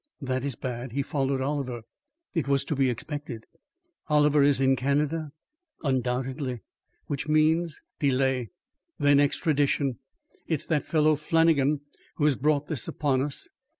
"That 0.19 0.43
is 0.43 0.55
bad. 0.55 0.93
He 0.93 1.03
followed 1.03 1.41
Oliver." 1.41 1.83
"It 2.33 2.47
was 2.47 2.63
to 2.63 2.75
be 2.75 2.89
expected." 2.89 3.45
"Oliver 4.09 4.41
is 4.41 4.59
in 4.59 4.75
Canada?" 4.75 5.31
"Undoubtedly." 5.83 6.61
"Which 7.05 7.27
means" 7.27 7.83
"Delay, 7.99 8.49
then 8.97 9.19
extradition. 9.19 9.99
It's 10.47 10.65
that 10.65 10.85
fellow 10.85 11.15
Flannagan 11.15 11.81
who 12.15 12.25
has 12.25 12.35
brought 12.35 12.65
this 12.65 12.87
upon 12.87 13.21
us. 13.21 13.47